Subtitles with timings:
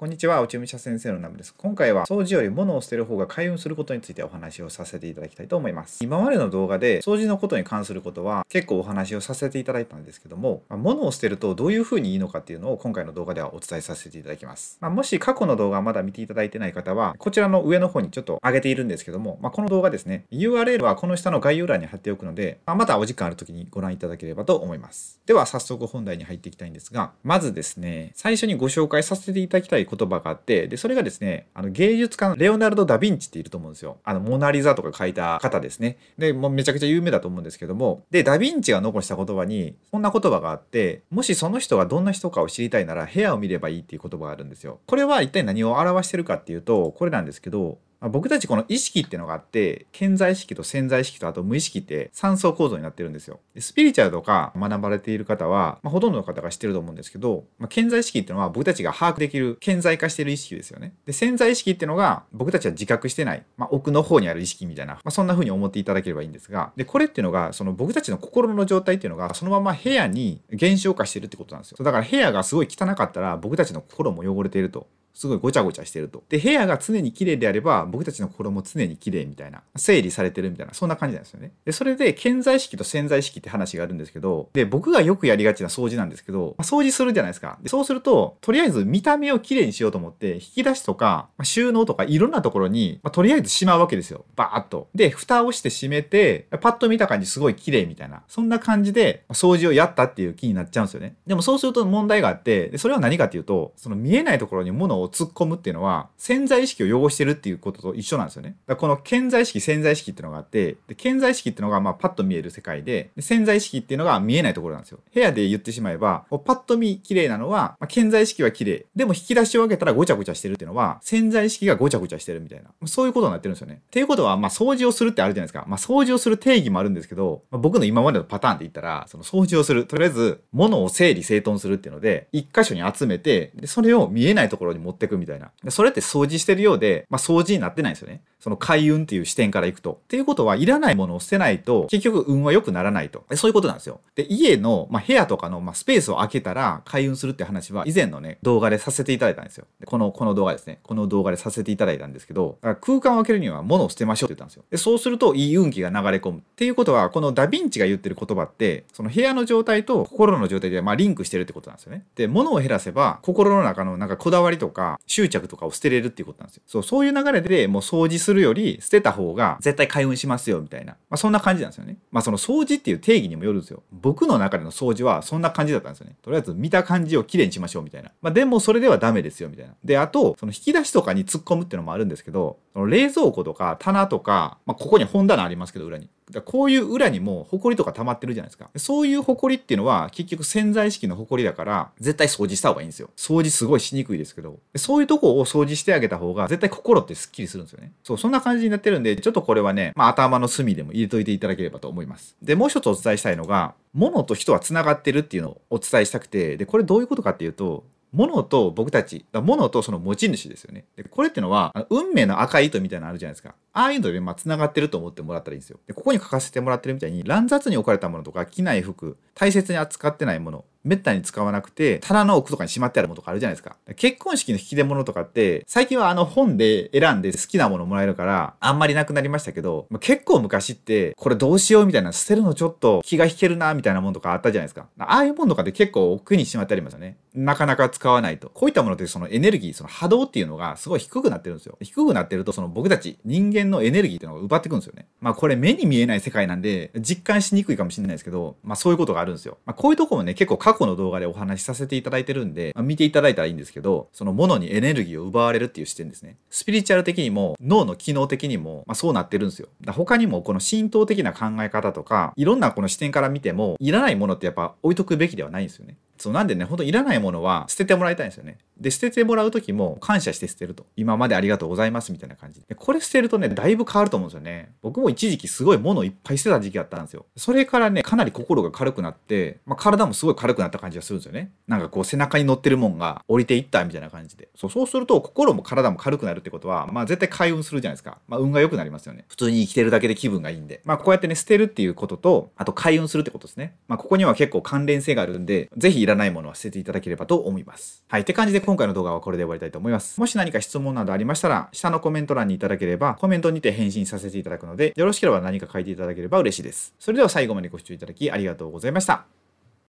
[0.00, 1.54] こんにちは、内海社先生のナムです。
[1.58, 6.02] 今回は掃除より物を捨てる方が開運することについてお話をさせていただきたいと思います。
[6.02, 14.78] 今までの動画で掃除のことに関することは結構お話をさせていただいたんですけども、まあ、物を捨てるとどういう風にいいのかっていうのを今回の動画ではお伝えさせていただきます。
[14.80, 25.20] まあ、もし過去の動画まだ見ていただいてない方は、こちらの上の方にちょっと上げているんですけども、まあ、この動画ですね、URL はこの下の概要欄に貼っておくので、ま、またお時間ある時にご覧いただければと思います。
[25.26, 33.98] では早速本題に入っていきたいんですが、まずですね、最初にご紹介させていただきたい言葉があって、で、それがですね、あの芸術家のレオナルド・ダ・ヴィンチっていると思うんですよ。
[34.04, 35.98] あの、モナリザとか書いた方ですね。
[36.18, 44.78] で、もうめちゃくちゃ有名だと思うんですけども、で、ダ・ヴィンチが残した言葉に、こんな言葉があって、もしその人がどんな人かを知りたいなら部屋を見ればいいっていう言葉があるんですよ。
[44.86, 53.40] これは一体何を表してるかっていうと、これなんですけど、まあ、僕たちこの意識っていうのがあって潜在意識と潜在意識とあと無意識って3層構造になってるんですよ。
[53.58, 60.94] スピリチュアルとか学ばれている方は、まあ、ほとんどの方が知ってると思うんですけど、まあ、潜在意識っていうのは僕たちが把握できる顕在化してる意識ですよね。
[61.06, 71.84] で潜在意識っていうのが僕たちは自覚してない、まあ、奥の方にある意識みたいな、まあ、そんな風に思っていただければいいんですがでこれっていうのがその僕たちの心の状態っていうのがそのまま部屋に減少化してるってことなんですよ。
[71.84, 74.86] だから部屋がすごい汚かったら僕たちの心も汚れていると。
[75.14, 76.22] すごいごちゃごちゃしてると。
[76.28, 81.52] で、部屋が常に綺麗であれば、僕たちの心も常に綺麗みたいな、整理されてるみたいな、そんな感じなんですよね。
[81.64, 87.58] で、それで、潜在意識と潜在意識って話があるんですけど、で、僕がよくやりがちな掃除なんですけど、まあ、掃除するじゃないですか。
[87.62, 94.24] で、そうすると、とりあえず見た目を綺麗にしようと思って、引き出しとか、まあ、収納とかいろんなところに、まあ、とりあえずしまうわけですよ。
[94.36, 94.88] バーっと。
[94.94, 101.16] で、蓋をして閉めて、パッと見た感じすごい綺麗みたいな、そんな感じで、掃除をやったっていう気になっちゃうんですよね。
[101.26, 108.56] でもそうすると問題があって、でそれは何かっていうと、その見えないところに物をを突っ込むっていうのは、潜在意識を汚してるっていうことと一緒なんですよね。
[108.66, 114.98] だからこの潜在意識、潜在意識っていうのがあって、で潜在意識っていうのがまあパッと見える世界でで、潜在意識っていうのが見えないところなんですよ。
[115.12, 118.86] 部屋で言ってしまえば、パッと見綺麗なのは、まあ、潜在意識は綺麗。
[118.94, 122.70] でも引き出しを開けたらごちゃごちゃしてるっていうのは、潜在意識がごちゃごちゃしてるみたいな。
[122.86, 123.82] そういうことになってるんですよね。
[123.86, 125.64] っていうことは、まあ掃除をするってあるじゃないですか。
[125.66, 129.86] まあ掃除をする定義もあるんですけど、まあ、僕の今までのパターンで言ったら、その掃除をする。
[129.86, 135.52] とりあえず、物を整理整頓するっていうので、一箇所に集めて、でそれを見えないところに持持ってくみたいな。
[135.70, 138.22] それって掃除してるようで、まあ、掃除になってないんですよね。
[138.40, 140.00] その開運っていう視点からいくと。
[140.04, 143.24] っていうことは、いらないものを捨てないと、結局運は良くならないと。
[143.34, 144.00] そういうことなんですよ。
[144.14, 149.66] で、家の、まあ、部屋とかの、まあ、スペースを空けたら開運するって話は、以前のね、動画でさせていただいたんですよ。
[149.78, 150.80] でこの、この動画ですね。
[150.82, 154.64] この動画でさせていただいたんですけど、空間を空けるには物を捨てましょうって言ったんですよ。
[154.70, 156.38] で、そうすると、いい運気が流れ込む。
[156.38, 162.04] っていうことは、このダヴィンチが言ってる言葉って、その部屋の状態と心の状態で、まあ、リンクしてるってことなんですよね。
[162.14, 166.62] で、物を減らせば、心の中のなんかこだわりとか、執着とかを捨てれるっていうことなんですよ。
[166.66, 171.96] そう、そういう流れでもう掃除するするより捨てた方が絶対開運しますよみたいな、まあ、そんな感じなんですよね。
[172.12, 173.82] まあその掃除っていう定義にもよるんですよ。
[173.90, 176.16] 僕の中での掃除はそんな感じだったんですよね。
[176.22, 178.12] とりあえず見た感じをきれいにしましょうみたいな。
[178.22, 179.74] まあでもそれではダメですよみたいな。
[179.82, 186.08] で、あと、その引き出しとかに突っ込むっていうのもあるんですけど、その冷蔵庫とか棚とか、まあここに本棚ありますけど裏に。
[186.30, 188.70] だこういう裏にも埃とか溜まってるじゃないですか。
[188.76, 193.10] そういう埃っていうのは結局潜在意識の埃だから絶対掃除した方がいいんですよ。
[193.16, 197.92] 掃除すごいしにくいですけど、そういうとこを掃除してあげた方が絶対心ってスッキリするんですよね。
[198.02, 202.36] そう、そんな感じになってるんで、ちょっとこれはね、まあ頭の隅でも入れといていただければと思います。
[202.42, 210.84] で、もう一つお伝えしたいのが、物と人は繋がってるっていうのをお伝えしたくて、で、これどういうことかっていうと、物と僕たち、物とその持ち主ですよね。
[210.96, 213.54] でこれってのは、運命の赤い糸みたいなのあるじゃないですか。
[213.72, 215.78] ああいうので、まあ、繋がってると思ってもらったらいいんですよ。
[215.86, 223.76] で、ここに書かせてもらってるみたいに、乱雑に置かれたものとか、着ない服、大切に扱ってないもの、めったに使わなくて、棚の奥とかにしまってあるものとかあるじゃないですか。
[223.96, 234.86] 結婚式の引き出物とかって、最近はあの本で選んで好きなものもらえるから、あんまりなくなりましたけど、結構昔って、これどうしようみたいな、捨てるのちょっと気が引けるな、みたいなものとかあったじゃないですか。
[234.98, 237.16] ああいうものとかって結構奥にしまってありますよね。
[237.34, 238.50] なかなか使わないと。
[238.50, 241.76] こういったものってそのエネルギー、その波動っていうのがすごい低くなってるんですよ。
[241.80, 245.06] 低くなってると、その僕たち人間のエネルギーっていうのが奪ってくんですよね。
[245.20, 249.58] まあこれ目に見えない世界なんで、実感しにくいかもしれないですけど、まあそういうことがあるんですよ。
[249.64, 256.36] まあこういうとこもね、結構過去の動画でお話しさせていただいてるんで、まあ、見ていただいたらいいんですけど、そのものにエネルギーを奪われるっていう視点ですね。
[256.48, 259.68] スピリチュアル的にも、脳の機能的にも、まあ、そうなってるんですよ。
[259.80, 265.96] だ他にもこの浸透的な考え方とか、いろんなこの視点から見ても、いらないものってやっぱ置いとくべきではないんですよね。
[266.20, 268.58] そうなんでね、ほんといらないものは捨ててもらいたいんですよね。
[268.78, 270.86] で、捨ててもらう時も感謝して捨てると。
[270.96, 272.74] 今までありがとうございますみたいな感じで。
[272.74, 274.72] これ捨てるとね、だいぶ変わると思うんですよね。
[274.82, 277.24] 僕も一時期すごい物をいっぱい捨てた時期あったんですよ。
[277.36, 281.52] それからね、かなり心が軽くなって、まあ、体もすごい軽くなった感じがするんですよね。
[281.66, 284.48] なんかこう背中に乗ってるもんが降りていったみたいな感じで。
[284.54, 288.18] そうそうすると心も体も軽くなるってことは、まあ絶対開運するじゃないですか。
[288.28, 289.24] まあ運が良くなりますよね。
[289.28, 290.80] 普通に生きてるだけで気分がいいんで。
[290.84, 293.76] まあこうやってね、捨てるっていうことと、あと開運するってことですね。
[293.88, 298.04] まあここには結構関連性があるんで、ぜひらないものは捨てていただければと思います。
[298.08, 298.22] はい。
[298.22, 300.20] って感じで今回の動画はこれで終わりたいと思います。
[300.20, 306.94] もし何か質問などありましたら、下のコメント欄にいただければ、コメントにて返信させていただくので、よろしければ何か書いていただければ嬉しいです。
[306.98, 309.39] それでは最後までご視聴いただきありがとうございました。